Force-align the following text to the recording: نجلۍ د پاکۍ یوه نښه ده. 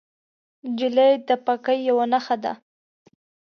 نجلۍ 0.69 1.11
د 1.27 1.29
پاکۍ 1.45 1.77
یوه 1.89 2.05
نښه 2.13 2.35
ده. 2.43 2.53